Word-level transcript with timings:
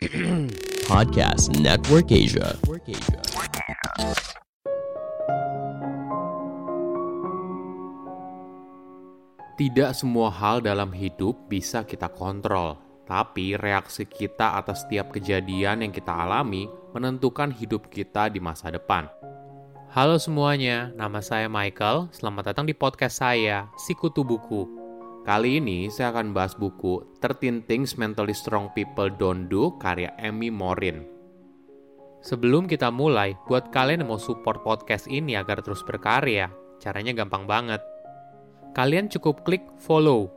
Podcast 0.88 1.52
Network 1.60 2.08
Asia. 2.08 2.56
Tidak 9.60 9.90
semua 9.92 10.32
hal 10.32 10.64
dalam 10.64 10.88
hidup 10.96 11.52
bisa 11.52 11.84
kita 11.84 12.08
kontrol, 12.08 12.80
tapi 13.04 13.60
reaksi 13.60 14.08
kita 14.08 14.56
atas 14.56 14.88
setiap 14.88 15.12
kejadian 15.12 15.84
yang 15.84 15.92
kita 15.92 16.16
alami 16.16 16.64
menentukan 16.96 17.52
hidup 17.52 17.92
kita 17.92 18.32
di 18.32 18.40
masa 18.40 18.72
depan. 18.72 19.04
Halo 19.92 20.16
semuanya, 20.16 20.96
nama 20.96 21.20
saya 21.20 21.52
Michael. 21.52 22.08
Selamat 22.08 22.56
datang 22.56 22.64
di 22.64 22.72
podcast 22.72 23.20
saya, 23.20 23.68
Sikutu 23.76 24.24
Buku. 24.24 24.79
Kali 25.22 25.60
ini 25.60 25.86
saya 25.92 26.12
akan 26.16 26.32
bahas 26.32 26.56
buku 26.56 27.04
13 27.20 27.68
Things 27.68 27.94
Mentally 28.00 28.32
Strong 28.34 28.72
People 28.72 29.12
Don't 29.12 29.52
Do 29.52 29.76
karya 29.76 30.12
Amy 30.16 30.48
Morin. 30.48 31.04
Sebelum 32.20 32.68
kita 32.68 32.92
mulai, 32.92 33.36
buat 33.48 33.72
kalian 33.72 34.04
yang 34.04 34.12
mau 34.12 34.20
support 34.20 34.60
podcast 34.60 35.08
ini 35.08 35.36
agar 35.36 35.64
terus 35.64 35.80
berkarya, 35.84 36.52
caranya 36.80 37.16
gampang 37.16 37.48
banget 37.48 37.80
kalian 38.70 39.10
cukup 39.10 39.42
klik 39.42 39.66
follow. 39.82 40.30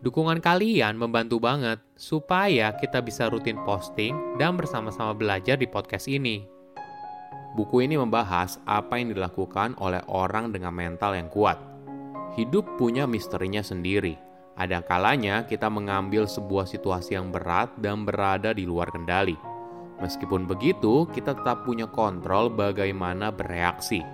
Dukungan 0.00 0.40
kalian 0.44 0.96
membantu 0.96 1.40
banget 1.40 1.80
supaya 1.96 2.72
kita 2.76 3.00
bisa 3.00 3.28
rutin 3.32 3.56
posting 3.64 4.36
dan 4.36 4.54
bersama-sama 4.54 5.16
belajar 5.16 5.56
di 5.56 5.64
podcast 5.68 6.06
ini. 6.06 6.44
Buku 7.56 7.80
ini 7.80 7.96
membahas 7.96 8.60
apa 8.68 9.00
yang 9.00 9.16
dilakukan 9.16 9.80
oleh 9.80 10.04
orang 10.12 10.52
dengan 10.52 10.76
mental 10.76 11.16
yang 11.16 11.32
kuat. 11.32 11.56
Hidup 12.36 12.76
punya 12.76 13.08
misterinya 13.08 13.64
sendiri. 13.64 14.20
Ada 14.56 14.84
kalanya 14.84 15.48
kita 15.48 15.72
mengambil 15.72 16.28
sebuah 16.28 16.68
situasi 16.68 17.16
yang 17.16 17.32
berat 17.32 17.72
dan 17.80 18.04
berada 18.04 18.52
di 18.52 18.68
luar 18.68 18.92
kendali. 18.92 19.36
Meskipun 20.00 20.44
begitu, 20.44 21.08
kita 21.12 21.32
tetap 21.32 21.64
punya 21.64 21.88
kontrol 21.88 22.52
bagaimana 22.52 23.32
bereaksi 23.32 24.04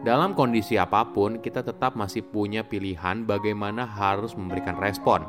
dalam 0.00 0.32
kondisi 0.32 0.80
apa 0.80 1.04
pun, 1.12 1.44
kita 1.44 1.60
tetap 1.60 1.92
masih 1.92 2.24
punya 2.24 2.64
pilihan 2.64 3.28
bagaimana 3.28 3.84
harus 3.84 4.32
memberikan 4.32 4.80
respon. 4.80 5.28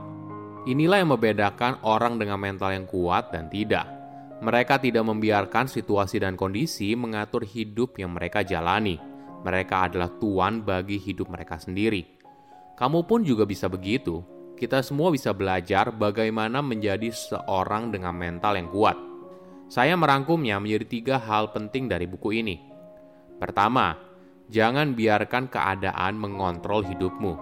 Inilah 0.64 1.04
yang 1.04 1.12
membedakan 1.12 1.84
orang 1.84 2.16
dengan 2.16 2.40
mental 2.40 2.72
yang 2.72 2.88
kuat 2.88 3.36
dan 3.36 3.52
tidak. 3.52 3.84
Mereka 4.40 4.80
tidak 4.80 5.04
membiarkan 5.04 5.68
situasi 5.68 6.24
dan 6.24 6.40
kondisi 6.40 6.96
mengatur 6.96 7.44
hidup 7.44 8.00
yang 8.00 8.16
mereka 8.16 8.48
jalani. 8.48 8.96
Mereka 9.44 9.92
adalah 9.92 10.08
tuan 10.24 10.64
bagi 10.64 10.96
hidup 11.04 11.28
mereka 11.28 11.60
sendiri. 11.60 12.21
Kamu 12.78 13.06
pun 13.06 13.26
juga 13.26 13.48
bisa 13.48 13.72
begitu. 13.72 14.22
Kita 14.60 14.84
semua 14.86 15.10
bisa 15.10 15.34
belajar 15.34 15.90
bagaimana 15.90 16.62
menjadi 16.62 17.10
seorang 17.10 17.90
dengan 17.90 18.14
mental 18.14 18.58
yang 18.58 18.70
kuat. 18.70 18.98
Saya 19.72 19.96
merangkumnya 19.98 20.60
menjadi 20.62 20.86
tiga 20.86 21.16
hal 21.18 21.50
penting 21.56 21.88
dari 21.90 22.06
buku 22.06 22.44
ini. 22.44 22.62
Pertama, 23.42 24.12
Jangan 24.52 25.00
biarkan 25.00 25.48
keadaan 25.48 26.20
mengontrol 26.20 26.84
hidupmu. 26.84 27.40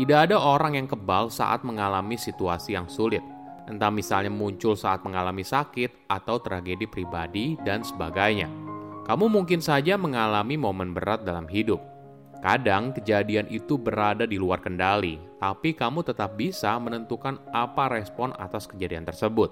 Tidak 0.00 0.18
ada 0.24 0.40
orang 0.40 0.80
yang 0.80 0.88
kebal 0.88 1.28
saat 1.28 1.68
mengalami 1.68 2.16
situasi 2.16 2.72
yang 2.72 2.88
sulit, 2.88 3.20
entah 3.68 3.92
misalnya 3.92 4.32
muncul 4.32 4.72
saat 4.72 5.04
mengalami 5.04 5.44
sakit 5.44 6.08
atau 6.08 6.40
tragedi 6.40 6.88
pribadi 6.88 7.60
dan 7.60 7.84
sebagainya. 7.84 8.48
Kamu 9.04 9.28
mungkin 9.28 9.60
saja 9.60 10.00
mengalami 10.00 10.56
momen 10.56 10.96
berat 10.96 11.28
dalam 11.28 11.44
hidup. 11.44 11.84
Kadang 12.38 12.94
kejadian 12.94 13.50
itu 13.50 13.74
berada 13.74 14.22
di 14.22 14.38
luar 14.38 14.62
kendali, 14.62 15.18
tapi 15.42 15.74
kamu 15.74 16.06
tetap 16.06 16.38
bisa 16.38 16.70
menentukan 16.78 17.42
apa 17.50 17.90
respon 17.90 18.30
atas 18.38 18.70
kejadian 18.70 19.02
tersebut. 19.02 19.50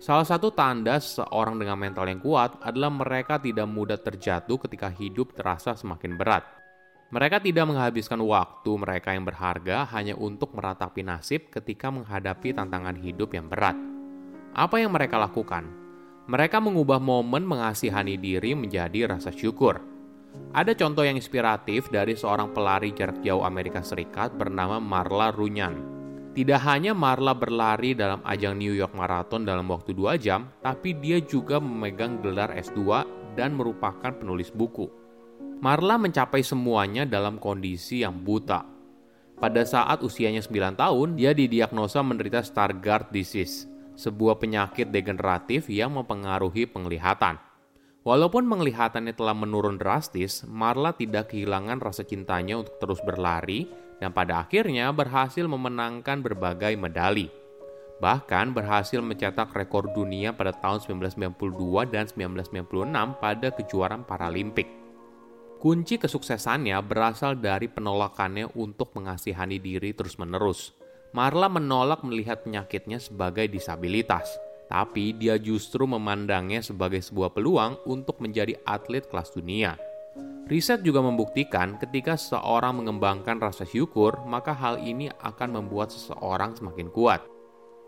Salah 0.00 0.24
satu 0.24 0.48
tanda 0.48 0.96
seorang 1.00 1.60
dengan 1.60 1.76
mental 1.76 2.08
yang 2.08 2.24
kuat 2.24 2.56
adalah 2.64 2.88
mereka 2.88 3.36
tidak 3.36 3.68
mudah 3.68 4.00
terjatuh 4.00 4.56
ketika 4.56 4.88
hidup 4.88 5.36
terasa 5.36 5.76
semakin 5.76 6.16
berat. 6.16 6.44
Mereka 7.12 7.44
tidak 7.44 7.68
menghabiskan 7.68 8.18
waktu 8.24 8.72
mereka 8.74 9.12
yang 9.12 9.28
berharga 9.28 9.84
hanya 9.92 10.16
untuk 10.16 10.56
meratapi 10.56 11.04
nasib 11.04 11.52
ketika 11.52 11.92
menghadapi 11.92 12.56
tantangan 12.56 12.96
hidup 12.98 13.36
yang 13.36 13.46
berat. 13.46 13.76
Apa 14.56 14.80
yang 14.80 14.90
mereka 14.90 15.20
lakukan? 15.20 15.68
Mereka 16.24 16.56
mengubah 16.56 16.98
momen 16.98 17.44
mengasihani 17.44 18.16
diri 18.16 18.56
menjadi 18.56 19.12
rasa 19.12 19.28
syukur. 19.28 19.93
Ada 20.54 20.74
contoh 20.78 21.02
yang 21.02 21.18
inspiratif 21.18 21.90
dari 21.90 22.14
seorang 22.14 22.54
pelari 22.54 22.94
jarak 22.94 23.22
jauh 23.22 23.42
Amerika 23.42 23.82
Serikat 23.82 24.34
bernama 24.38 24.78
Marla 24.78 25.34
Runyan 25.34 25.94
tidak 26.34 26.66
hanya 26.66 26.98
Marla 26.98 27.30
berlari 27.30 27.94
dalam 27.94 28.18
ajang 28.26 28.58
New 28.58 28.74
York 28.74 28.90
Marathon 28.98 29.46
dalam 29.46 29.70
waktu 29.70 29.94
2 29.94 30.18
jam, 30.18 30.50
tapi 30.58 30.90
dia 30.98 31.22
juga 31.22 31.62
memegang 31.62 32.18
gelar 32.18 32.50
S2 32.58 33.06
dan 33.38 33.54
merupakan 33.54 34.10
penulis 34.10 34.50
buku. 34.50 34.90
Marla 35.62 35.94
mencapai 35.94 36.42
semuanya 36.42 37.06
dalam 37.06 37.38
kondisi 37.38 38.02
yang 38.02 38.18
buta. 38.26 38.66
Pada 39.38 39.62
saat 39.62 40.02
usianya 40.02 40.42
9 40.42 40.74
tahun, 40.74 41.14
dia 41.14 41.30
didiagnosa 41.30 42.02
menderita 42.02 42.42
Stargardt 42.42 43.14
disease, 43.14 43.70
sebuah 43.94 44.34
penyakit 44.42 44.90
degeneratif 44.90 45.70
yang 45.70 45.94
mempengaruhi 45.94 46.66
penglihatan. 46.66 47.38
Walaupun 48.04 48.44
penglihatannya 48.44 49.16
telah 49.16 49.32
menurun 49.32 49.80
drastis, 49.80 50.44
Marla 50.44 50.92
tidak 50.92 51.32
kehilangan 51.32 51.80
rasa 51.80 52.04
cintanya 52.04 52.60
untuk 52.60 52.76
terus 52.76 53.00
berlari 53.00 53.64
dan 53.96 54.12
pada 54.12 54.44
akhirnya 54.44 54.92
berhasil 54.92 55.48
memenangkan 55.48 56.20
berbagai 56.20 56.76
medali. 56.76 57.32
Bahkan 58.04 58.52
berhasil 58.52 59.00
mencetak 59.00 59.56
rekor 59.56 59.88
dunia 59.96 60.36
pada 60.36 60.52
tahun 60.52 60.84
1992 60.84 61.88
dan 61.88 62.04
1996 62.04 62.92
pada 63.16 63.48
kejuaraan 63.56 64.04
Paralimpik. 64.04 64.68
Kunci 65.56 65.96
kesuksesannya 65.96 66.76
berasal 66.84 67.40
dari 67.40 67.72
penolakannya 67.72 68.52
untuk 68.52 68.92
mengasihani 68.92 69.56
diri 69.56 69.96
terus-menerus. 69.96 70.76
Marla 71.16 71.48
menolak 71.48 72.04
melihat 72.04 72.44
penyakitnya 72.44 73.00
sebagai 73.00 73.48
disabilitas, 73.48 74.28
tapi 74.68 75.12
dia 75.14 75.36
justru 75.36 75.84
memandangnya 75.84 76.64
sebagai 76.64 77.00
sebuah 77.04 77.36
peluang 77.36 77.84
untuk 77.84 78.20
menjadi 78.20 78.56
atlet 78.64 79.04
kelas 79.04 79.32
dunia. 79.34 79.76
Riset 80.44 80.84
juga 80.84 81.00
membuktikan 81.00 81.80
ketika 81.80 82.20
seseorang 82.20 82.84
mengembangkan 82.84 83.40
rasa 83.40 83.64
syukur, 83.64 84.20
maka 84.28 84.52
hal 84.52 84.76
ini 84.76 85.08
akan 85.08 85.56
membuat 85.56 85.88
seseorang 85.88 86.52
semakin 86.52 86.92
kuat. 86.92 87.24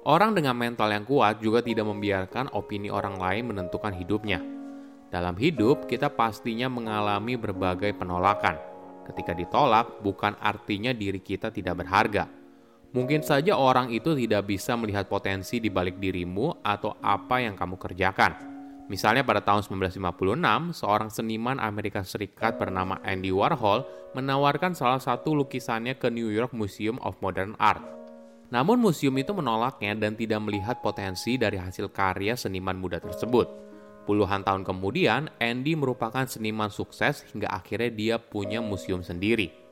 Orang 0.09 0.33
dengan 0.33 0.57
mental 0.57 0.89
yang 0.89 1.05
kuat 1.05 1.43
juga 1.43 1.61
tidak 1.61 1.85
membiarkan 1.85 2.49
opini 2.57 2.89
orang 2.89 3.21
lain 3.21 3.53
menentukan 3.53 3.93
hidupnya. 3.93 4.41
Dalam 5.13 5.37
hidup, 5.37 5.85
kita 5.85 6.09
pastinya 6.09 6.71
mengalami 6.71 7.37
berbagai 7.37 7.93
penolakan. 7.93 8.57
Ketika 9.05 9.37
ditolak, 9.37 10.01
bukan 10.03 10.35
artinya 10.41 10.91
diri 10.97 11.21
kita 11.21 11.53
tidak 11.53 11.85
berharga. 11.85 12.27
Mungkin 12.95 13.25
saja 13.25 13.59
orang 13.59 13.91
itu 13.91 14.15
tidak 14.15 14.47
bisa 14.51 14.79
melihat 14.79 15.11
potensi 15.11 15.59
di 15.59 15.73
balik 15.73 15.99
dirimu 15.99 16.63
atau 16.63 16.95
apa 17.03 17.43
yang 17.43 17.59
kamu 17.59 17.77
kerjakan 17.81 18.57
Misalnya 18.87 19.27
pada 19.27 19.43
tahun 19.43 19.67
1956, 19.67 20.79
seorang 20.79 21.11
seniman 21.11 21.59
Amerika 21.59 22.07
Serikat 22.07 22.55
bernama 22.55 23.03
Andy 23.03 23.35
Warhol 23.35 23.83
menawarkan 24.15 24.79
salah 24.79 25.03
satu 25.03 25.35
lukisannya 25.35 25.99
ke 25.99 26.07
New 26.07 26.31
York 26.31 26.55
Museum 26.55 27.03
of 27.03 27.19
Modern 27.19 27.59
Art. 27.59 27.83
Namun 28.55 28.79
museum 28.79 29.19
itu 29.19 29.35
menolaknya 29.35 29.99
dan 29.99 30.15
tidak 30.15 30.39
melihat 30.39 30.79
potensi 30.79 31.35
dari 31.35 31.59
hasil 31.59 31.91
karya 31.91 32.39
seniman 32.39 32.79
muda 32.79 33.03
tersebut. 33.03 33.51
Puluhan 34.07 34.47
tahun 34.47 34.63
kemudian, 34.63 35.35
Andy 35.43 35.75
merupakan 35.75 36.23
seniman 36.23 36.71
sukses 36.71 37.27
hingga 37.35 37.51
akhirnya 37.51 37.91
dia 37.91 38.17
punya 38.23 38.63
museum 38.63 39.03
sendiri. 39.03 39.66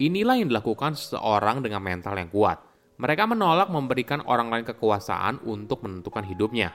Inilah 0.00 0.40
yang 0.40 0.48
dilakukan 0.48 0.96
seseorang 0.96 1.60
dengan 1.60 1.84
mental 1.84 2.16
yang 2.16 2.32
kuat. 2.32 2.56
Mereka 2.96 3.28
menolak 3.28 3.68
memberikan 3.68 4.24
orang 4.24 4.48
lain 4.48 4.64
kekuasaan 4.64 5.44
untuk 5.44 5.84
menentukan 5.84 6.24
hidupnya 6.24 6.72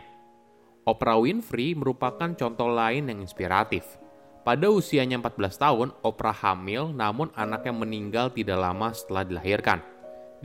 Oprah 0.86 1.18
Winfrey 1.18 1.74
merupakan 1.74 2.30
contoh 2.38 2.69
lain 2.69 3.10
yang 3.10 3.18
inspiratif. 3.18 3.98
Pada 4.45 4.69
usianya 4.69 5.18
14 5.18 5.57
tahun, 5.57 5.89
Oprah 6.06 6.38
hamil 6.45 6.94
namun 6.94 7.33
anaknya 7.33 7.74
meninggal 7.74 8.30
tidak 8.30 8.62
lama 8.62 8.94
setelah 8.94 9.25
dilahirkan. 9.25 9.81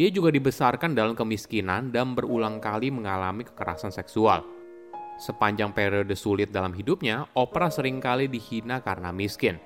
Dia 0.00 0.08
juga 0.08 0.32
dibesarkan 0.32 0.96
dalam 0.96 1.12
kemiskinan 1.12 1.92
dan 1.92 2.16
berulang 2.16 2.56
kali 2.56 2.88
mengalami 2.88 3.44
kekerasan 3.44 3.92
seksual. 3.92 4.40
Sepanjang 5.20 5.76
periode 5.76 6.16
sulit 6.16 6.48
dalam 6.48 6.72
hidupnya, 6.72 7.28
Oprah 7.36 7.68
sering 7.68 8.00
kali 8.00 8.24
dihina 8.24 8.80
karena 8.80 9.12
miskin. 9.12 9.60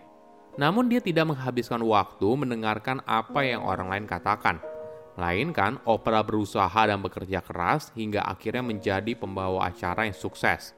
Namun 0.54 0.86
dia 0.86 1.02
tidak 1.02 1.34
menghabiskan 1.34 1.82
waktu 1.82 2.28
mendengarkan 2.38 3.02
apa 3.06 3.42
yang 3.42 3.62
orang 3.66 3.90
lain 3.90 4.06
katakan– 4.06 4.62
Melainkan 5.14 5.78
Oprah 5.86 6.26
berusaha 6.26 6.90
dan 6.90 6.98
bekerja 6.98 7.38
keras 7.38 7.94
hingga 7.94 8.26
akhirnya 8.26 8.66
menjadi 8.66 9.14
pembawa 9.14 9.70
acara 9.70 10.10
yang 10.10 10.16
sukses. 10.18 10.74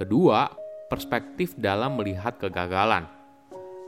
Kedua, 0.00 0.48
perspektif 0.88 1.52
dalam 1.60 2.00
melihat 2.00 2.40
kegagalan. 2.40 3.04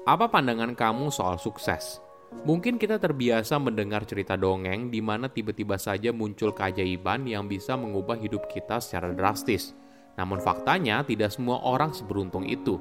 Apa 0.04 0.28
pandangan 0.28 0.76
kamu 0.76 1.08
soal 1.08 1.40
sukses? 1.40 2.04
Mungkin 2.30 2.78
kita 2.78 3.02
terbiasa 3.02 3.58
mendengar 3.58 4.06
cerita 4.06 4.38
dongeng 4.38 4.88
di 4.88 5.02
mana 5.02 5.26
tiba-tiba 5.26 5.74
saja 5.74 6.14
muncul 6.14 6.54
keajaiban 6.54 7.26
yang 7.26 7.50
bisa 7.50 7.74
mengubah 7.74 8.16
hidup 8.16 8.46
kita 8.46 8.78
secara 8.78 9.10
drastis. 9.10 9.74
Namun 10.14 10.38
faktanya 10.38 11.02
tidak 11.02 11.34
semua 11.34 11.58
orang 11.66 11.90
seberuntung 11.90 12.46
itu. 12.46 12.78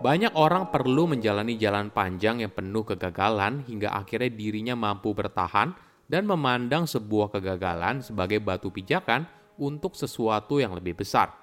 Banyak 0.00 0.32
orang 0.34 0.72
perlu 0.72 1.04
menjalani 1.04 1.60
jalan 1.60 1.92
panjang 1.92 2.40
yang 2.40 2.50
penuh 2.50 2.82
kegagalan 2.88 3.60
hingga 3.68 3.92
akhirnya 3.92 4.32
dirinya 4.32 4.74
mampu 4.74 5.12
bertahan 5.12 5.76
dan 6.08 6.24
memandang 6.24 6.88
sebuah 6.88 7.28
kegagalan 7.28 8.00
sebagai 8.00 8.40
batu 8.40 8.72
pijakan 8.72 9.28
untuk 9.60 9.94
sesuatu 10.00 10.64
yang 10.64 10.72
lebih 10.72 10.96
besar. 10.96 11.34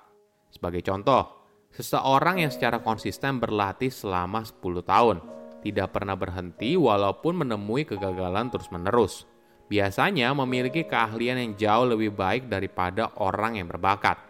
Sebagai 0.50 0.81
contoh, 0.81 1.45
seseorang 1.69 2.42
yang 2.42 2.51
secara 2.51 2.81
konsisten 2.81 3.38
berlatih 3.38 3.94
selama 3.94 4.42
10 4.42 4.81
tahun– 4.81 5.18
tidak 5.66 5.98
pernah 5.98 6.14
berhenti 6.14 6.78
walaupun 6.78 7.42
menemui 7.42 7.90
kegagalan 7.90 8.54
terus-menerus. 8.54 9.26
Biasanya 9.66 10.30
memiliki 10.38 10.86
keahlian 10.86 11.42
yang 11.42 11.52
jauh 11.58 11.90
lebih 11.90 12.14
baik 12.14 12.46
daripada 12.46 13.10
orang 13.18 13.58
yang 13.58 13.66
berbakat. 13.66 14.22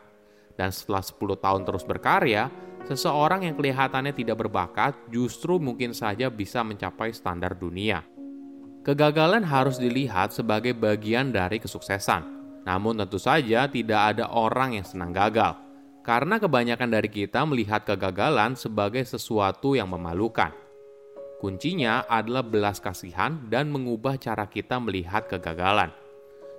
Dan 0.56 0.72
setelah 0.72 1.04
10 1.04 1.36
tahun 1.36 1.62
terus 1.68 1.84
berkarya, 1.84 2.48
seseorang 2.88 3.44
yang 3.44 3.60
kelihatannya 3.60 4.16
tidak 4.16 4.48
berbakat 4.48 4.96
justru 5.12 5.60
mungkin 5.60 5.92
saja 5.92 6.32
bisa 6.32 6.64
mencapai 6.64 7.12
standar 7.12 7.52
dunia. 7.52 8.08
Kegagalan 8.88 9.44
harus 9.44 9.76
dilihat 9.76 10.32
sebagai 10.32 10.72
bagian 10.72 11.36
dari 11.36 11.60
kesuksesan. 11.60 12.32
Namun 12.64 13.04
tentu 13.04 13.20
saja 13.20 13.68
tidak 13.68 14.16
ada 14.16 14.32
orang 14.32 14.80
yang 14.80 14.88
senang 14.88 15.12
gagal. 15.12 15.60
Karena 16.06 16.40
kebanyakan 16.40 16.96
dari 16.96 17.10
kita 17.12 17.44
melihat 17.44 17.84
kegagalan 17.84 18.56
sebagai 18.56 19.04
sesuatu 19.04 19.76
yang 19.76 19.92
memalukan. 19.92 20.65
Kuncinya 21.36 22.08
adalah 22.08 22.48
belas 22.48 22.80
kasihan 22.80 23.36
dan 23.52 23.68
mengubah 23.68 24.16
cara 24.16 24.48
kita 24.48 24.80
melihat 24.80 25.28
kegagalan. 25.28 25.92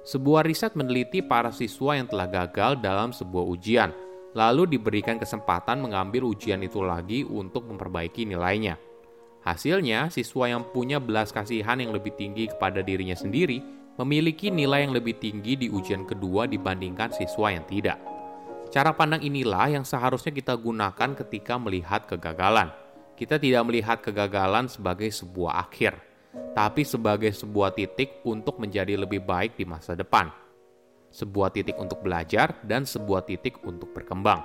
Sebuah 0.04 0.44
riset 0.44 0.76
meneliti 0.76 1.24
para 1.24 1.48
siswa 1.50 1.96
yang 1.96 2.06
telah 2.06 2.28
gagal 2.28 2.78
dalam 2.84 3.10
sebuah 3.10 3.42
ujian, 3.56 3.90
lalu 4.36 4.76
diberikan 4.76 5.16
kesempatan 5.16 5.80
mengambil 5.80 6.28
ujian 6.28 6.60
itu 6.60 6.84
lagi 6.84 7.24
untuk 7.24 7.66
memperbaiki 7.66 8.28
nilainya. 8.28 8.76
Hasilnya, 9.42 10.12
siswa 10.12 10.44
yang 10.52 10.68
punya 10.70 11.00
belas 11.00 11.32
kasihan 11.32 11.80
yang 11.80 11.96
lebih 11.96 12.12
tinggi 12.14 12.52
kepada 12.52 12.84
dirinya 12.84 13.16
sendiri 13.16 13.64
memiliki 13.96 14.52
nilai 14.52 14.84
yang 14.84 14.92
lebih 14.92 15.16
tinggi 15.16 15.56
di 15.56 15.66
ujian 15.72 16.04
kedua 16.04 16.44
dibandingkan 16.44 17.16
siswa 17.16 17.48
yang 17.48 17.64
tidak. 17.64 17.96
Cara 18.68 18.92
pandang 18.92 19.24
inilah 19.24 19.72
yang 19.72 19.88
seharusnya 19.88 20.36
kita 20.36 20.52
gunakan 20.52 21.16
ketika 21.16 21.56
melihat 21.56 22.04
kegagalan 22.04 22.68
kita 23.16 23.40
tidak 23.40 23.64
melihat 23.64 23.98
kegagalan 24.04 24.68
sebagai 24.68 25.08
sebuah 25.08 25.64
akhir, 25.64 25.96
tapi 26.52 26.84
sebagai 26.84 27.32
sebuah 27.32 27.72
titik 27.72 28.20
untuk 28.28 28.60
menjadi 28.60 28.92
lebih 28.92 29.24
baik 29.24 29.56
di 29.56 29.64
masa 29.64 29.96
depan. 29.96 30.28
Sebuah 31.08 31.48
titik 31.48 31.80
untuk 31.80 32.04
belajar 32.04 32.60
dan 32.60 32.84
sebuah 32.84 33.24
titik 33.24 33.64
untuk 33.64 33.96
berkembang. 33.96 34.44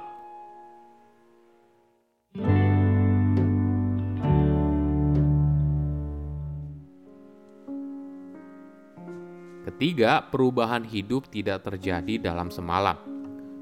Ketiga, 9.68 10.24
perubahan 10.32 10.88
hidup 10.88 11.28
tidak 11.28 11.68
terjadi 11.68 12.32
dalam 12.32 12.48
semalam. 12.48 12.96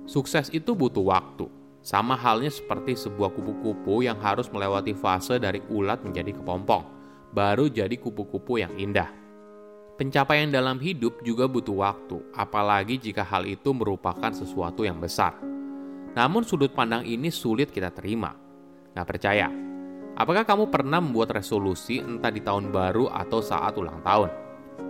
Sukses 0.05 0.53
itu 0.53 0.77
butuh 0.77 1.05
waktu 1.09 1.58
sama 1.79 2.19
halnya 2.19 2.51
seperti 2.51 2.95
sebuah 2.95 3.31
kupu-kupu 3.31 4.03
yang 4.03 4.19
harus 4.19 4.51
melewati 4.51 4.91
fase 4.91 5.39
dari 5.39 5.63
ulat 5.71 6.03
menjadi 6.03 6.35
kepompong, 6.35 6.83
baru 7.31 7.71
jadi 7.71 7.95
kupu-kupu 7.95 8.59
yang 8.59 8.75
indah. 8.75 9.07
Pencapaian 9.99 10.47
dalam 10.47 10.79
hidup 10.79 11.19
juga 11.27 11.47
butuh 11.47 11.75
waktu, 11.75 12.23
apalagi 12.31 12.99
jika 12.99 13.23
hal 13.23 13.43
itu 13.43 13.75
merupakan 13.75 14.31
sesuatu 14.31 14.87
yang 14.87 14.95
besar. 14.95 15.35
Namun 16.15 16.47
sudut 16.47 16.71
pandang 16.71 17.03
ini 17.03 17.27
sulit 17.27 17.71
kita 17.71 17.91
terima. 17.91 18.31
Nggak 18.95 19.07
percaya? 19.07 19.47
Apakah 20.19 20.43
kamu 20.43 20.67
pernah 20.67 20.99
membuat 20.99 21.31
resolusi 21.31 22.03
entah 22.03 22.31
di 22.31 22.43
tahun 22.43 22.75
baru 22.75 23.07
atau 23.07 23.39
saat 23.39 23.75
ulang 23.79 24.03
tahun? 24.03 24.31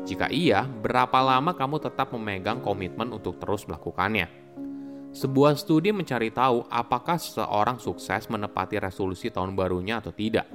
Jika 0.10 0.30
iya, 0.34 0.66
berapa 0.66 1.22
lama 1.22 1.54
kamu 1.54 1.86
tetap 1.86 2.10
memegang 2.14 2.66
komitmen 2.66 3.14
untuk 3.14 3.38
terus 3.38 3.70
melakukannya? 3.70 4.49
Sebuah 5.10 5.58
studi 5.58 5.90
mencari 5.90 6.30
tahu 6.30 6.70
apakah 6.70 7.18
seseorang 7.18 7.82
sukses 7.82 8.30
menepati 8.30 8.78
resolusi 8.78 9.34
tahun 9.34 9.58
barunya 9.58 9.98
atau 9.98 10.14
tidak. 10.14 10.46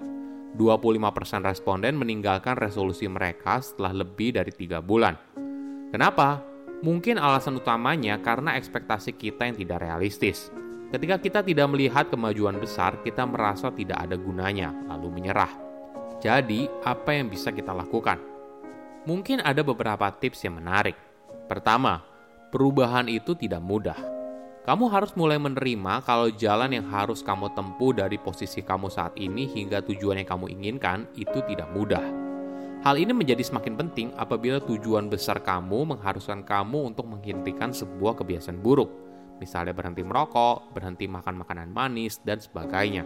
25% 0.54 1.42
responden 1.42 1.98
meninggalkan 1.98 2.54
resolusi 2.54 3.10
mereka 3.10 3.58
setelah 3.58 4.06
lebih 4.06 4.38
dari 4.38 4.54
tiga 4.54 4.78
bulan. 4.78 5.18
Kenapa? 5.90 6.38
Mungkin 6.86 7.18
alasan 7.18 7.58
utamanya 7.58 8.22
karena 8.22 8.54
ekspektasi 8.54 9.18
kita 9.18 9.50
yang 9.50 9.58
tidak 9.58 9.82
realistis. 9.82 10.54
Ketika 10.94 11.18
kita 11.18 11.40
tidak 11.42 11.66
melihat 11.74 12.06
kemajuan 12.06 12.62
besar, 12.62 13.02
kita 13.02 13.26
merasa 13.26 13.74
tidak 13.74 14.06
ada 14.06 14.14
gunanya, 14.14 14.70
lalu 14.86 15.18
menyerah. 15.18 15.50
Jadi, 16.22 16.70
apa 16.86 17.10
yang 17.10 17.26
bisa 17.26 17.50
kita 17.50 17.74
lakukan? 17.74 18.22
Mungkin 19.02 19.42
ada 19.42 19.66
beberapa 19.66 20.06
tips 20.14 20.46
yang 20.46 20.62
menarik. 20.62 20.94
Pertama, 21.50 22.06
perubahan 22.54 23.10
itu 23.10 23.34
tidak 23.34 23.58
mudah 23.58 24.13
kamu 24.64 24.88
harus 24.88 25.12
mulai 25.12 25.36
menerima 25.36 26.00
kalau 26.08 26.32
jalan 26.32 26.72
yang 26.72 26.88
harus 26.88 27.20
kamu 27.20 27.52
tempuh 27.52 27.92
dari 27.92 28.16
posisi 28.16 28.64
kamu 28.64 28.88
saat 28.88 29.12
ini 29.20 29.44
hingga 29.44 29.84
tujuan 29.84 30.24
yang 30.24 30.28
kamu 30.28 30.56
inginkan 30.56 31.04
itu 31.20 31.44
tidak 31.44 31.68
mudah. 31.76 32.00
Hal 32.80 32.96
ini 32.96 33.12
menjadi 33.12 33.44
semakin 33.44 33.76
penting 33.76 34.08
apabila 34.16 34.64
tujuan 34.64 35.12
besar 35.12 35.44
kamu 35.44 35.92
mengharuskan 35.92 36.48
kamu 36.48 36.96
untuk 36.96 37.04
menghentikan 37.12 37.76
sebuah 37.76 38.16
kebiasaan 38.16 38.64
buruk, 38.64 38.88
misalnya 39.36 39.76
berhenti 39.76 40.00
merokok, 40.00 40.72
berhenti 40.72 41.12
makan 41.12 41.44
makanan 41.44 41.68
manis, 41.68 42.24
dan 42.24 42.40
sebagainya. 42.40 43.04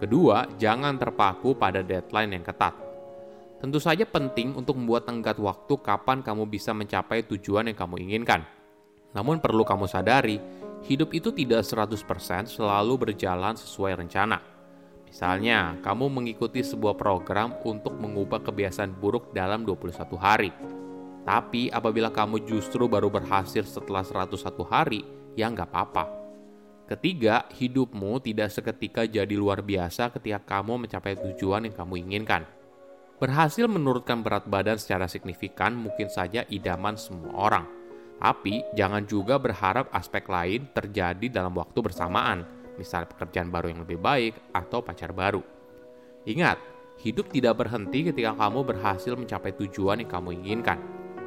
Kedua, 0.00 0.48
jangan 0.56 0.96
terpaku 0.96 1.60
pada 1.60 1.84
deadline 1.84 2.40
yang 2.40 2.44
ketat. 2.44 2.72
Tentu 3.60 3.76
saja 3.76 4.08
penting 4.08 4.56
untuk 4.56 4.80
membuat 4.80 5.04
tenggat 5.04 5.36
waktu 5.36 5.76
kapan 5.84 6.24
kamu 6.24 6.48
bisa 6.48 6.72
mencapai 6.72 7.28
tujuan 7.28 7.68
yang 7.68 7.76
kamu 7.76 8.00
inginkan. 8.08 8.48
Namun 9.12 9.44
perlu 9.44 9.60
kamu 9.66 9.84
sadari, 9.84 10.40
hidup 10.84 11.12
itu 11.12 11.28
tidak 11.34 11.66
100% 11.66 12.48
selalu 12.48 12.94
berjalan 13.08 13.56
sesuai 13.56 14.00
rencana. 14.00 14.40
Misalnya, 15.10 15.74
kamu 15.82 16.06
mengikuti 16.06 16.62
sebuah 16.62 16.94
program 16.94 17.58
untuk 17.66 17.98
mengubah 17.98 18.46
kebiasaan 18.46 18.94
buruk 18.94 19.34
dalam 19.34 19.66
21 19.66 20.14
hari. 20.14 20.54
Tapi 21.26 21.66
apabila 21.68 22.14
kamu 22.14 22.46
justru 22.46 22.86
baru 22.86 23.10
berhasil 23.10 23.66
setelah 23.66 24.06
101 24.06 24.62
hari, 24.70 25.02
ya 25.34 25.50
nggak 25.50 25.68
apa-apa. 25.68 26.04
Ketiga, 26.86 27.46
hidupmu 27.54 28.22
tidak 28.22 28.50
seketika 28.54 29.02
jadi 29.06 29.34
luar 29.34 29.62
biasa 29.62 30.14
ketika 30.14 30.58
kamu 30.58 30.86
mencapai 30.86 31.18
tujuan 31.18 31.66
yang 31.66 31.74
kamu 31.74 32.06
inginkan. 32.06 32.42
Berhasil 33.18 33.68
menurunkan 33.68 34.24
berat 34.24 34.48
badan 34.48 34.80
secara 34.80 35.04
signifikan 35.10 35.76
mungkin 35.76 36.08
saja 36.08 36.46
idaman 36.48 36.96
semua 36.96 37.34
orang– 37.36 37.66
tapi 38.20 38.62
jangan 38.76 39.08
juga 39.08 39.40
berharap 39.40 39.88
aspek 39.96 40.28
lain 40.28 40.68
terjadi 40.76 41.26
dalam 41.32 41.56
waktu 41.56 41.80
bersamaan, 41.80 42.44
misal 42.76 43.08
pekerjaan 43.08 43.48
baru 43.48 43.72
yang 43.72 43.80
lebih 43.88 43.96
baik 43.96 44.36
atau 44.52 44.84
pacar 44.84 45.16
baru. 45.16 45.40
Ingat, 46.28 46.60
hidup 47.00 47.32
tidak 47.32 47.64
berhenti 47.64 48.12
ketika 48.12 48.36
kamu 48.36 48.60
berhasil 48.60 49.16
mencapai 49.16 49.56
tujuan 49.56 50.04
yang 50.04 50.10
kamu 50.12 50.36
inginkan. 50.44 50.78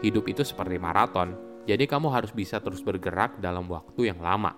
Hidup 0.06 0.30
itu 0.30 0.46
seperti 0.46 0.78
maraton, 0.78 1.34
jadi 1.66 1.90
kamu 1.90 2.14
harus 2.14 2.30
bisa 2.30 2.62
terus 2.62 2.86
bergerak 2.86 3.42
dalam 3.42 3.66
waktu 3.66 4.14
yang 4.14 4.22
lama. 4.22 4.54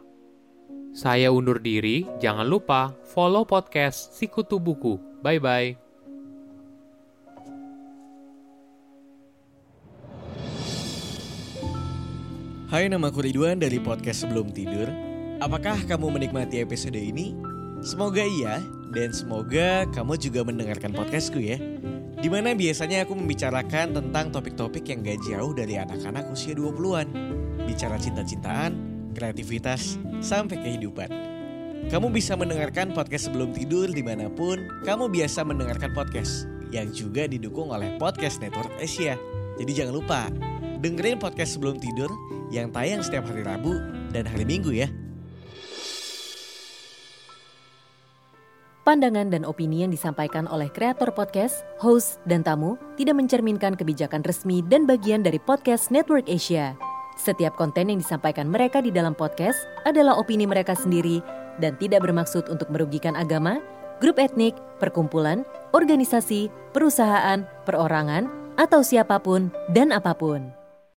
Saya 0.95 1.31
undur 1.31 1.59
diri, 1.59 2.07
jangan 2.19 2.47
lupa 2.47 2.95
follow 3.15 3.47
podcast 3.47 4.15
Sikutu 4.15 4.59
Buku. 4.59 4.99
Bye-bye. 5.23 5.84
Hai 12.75 12.91
nama 12.91 13.07
aku 13.07 13.23
Ridwan 13.23 13.63
dari 13.63 13.79
podcast 13.79 14.27
Sebelum 14.27 14.51
Tidur. 14.51 14.91
Apakah 15.39 15.79
kamu 15.87 16.11
menikmati 16.11 16.59
episode 16.59 16.99
ini? 16.99 17.31
Semoga 17.79 18.19
iya 18.19 18.59
dan 18.91 19.15
semoga 19.15 19.87
kamu 19.95 20.19
juga 20.19 20.43
mendengarkan 20.43 20.91
podcastku 20.91 21.39
ya. 21.39 21.55
Di 22.19 22.27
mana 22.27 22.51
biasanya 22.51 23.07
aku 23.07 23.15
membicarakan 23.15 23.95
tentang 23.95 24.27
topik-topik 24.27 24.91
yang 24.91 25.07
gak 25.07 25.23
jauh 25.23 25.55
dari 25.55 25.79
anak-anak 25.79 26.27
usia 26.35 26.51
20-an 26.51 27.07
Bicara 27.63 27.95
cinta-cintaan, 27.95 28.75
kreativitas, 29.15 29.95
sampai 30.19 30.59
kehidupan. 30.59 31.07
Kamu 31.87 32.11
bisa 32.11 32.35
mendengarkan 32.35 32.91
podcast 32.91 33.31
sebelum 33.31 33.55
tidur 33.55 33.87
di 33.87 34.03
mana 34.03 34.27
pun 34.27 34.59
kamu 34.83 35.07
biasa 35.15 35.47
mendengarkan 35.47 35.95
podcast 35.95 36.43
Yang 36.75 37.07
juga 37.07 37.23
didukung 37.23 37.71
oleh 37.71 37.95
Podcast 37.95 38.43
Network 38.43 38.75
Asia. 38.83 39.15
Jadi 39.55 39.71
jangan 39.71 39.95
lupa 39.95 40.27
dengerin 40.83 41.23
podcast 41.23 41.55
sebelum 41.55 41.79
tidur 41.79 42.11
yang 42.53 42.73
tayang 42.73 43.01
setiap 43.01 43.25
hari 43.29 43.45
Rabu 43.45 43.77
dan 44.13 44.25
hari 44.25 44.45
Minggu 44.45 44.73
ya. 44.73 44.89
Pandangan 48.85 49.33
dan 49.33 49.49
opini 49.49 49.81
yang 49.81 49.89
disampaikan 49.89 50.45
oleh 50.45 50.69
kreator 50.69 51.09
podcast, 51.09 51.65
host, 51.81 52.21
dan 52.29 52.45
tamu 52.45 52.77
tidak 53.01 53.17
mencerminkan 53.17 53.73
kebijakan 53.73 54.21
resmi 54.21 54.61
dan 54.61 54.85
bagian 54.85 55.25
dari 55.25 55.41
podcast 55.41 55.89
Network 55.89 56.29
Asia. 56.29 56.77
Setiap 57.17 57.57
konten 57.57 57.89
yang 57.89 57.97
disampaikan 57.97 58.45
mereka 58.45 58.85
di 58.85 58.93
dalam 58.93 59.17
podcast 59.17 59.57
adalah 59.89 60.13
opini 60.13 60.45
mereka 60.45 60.77
sendiri 60.77 61.17
dan 61.57 61.73
tidak 61.81 62.05
bermaksud 62.05 62.45
untuk 62.45 62.69
merugikan 62.69 63.17
agama, 63.17 63.57
grup 64.03 64.21
etnik, 64.21 64.53
perkumpulan, 64.77 65.41
organisasi, 65.73 66.53
perusahaan, 66.69 67.41
perorangan, 67.65 68.29
atau 68.61 68.85
siapa 68.85 69.17
pun 69.17 69.49
dan 69.73 69.89
apa 69.97 70.13
pun. 70.13 70.64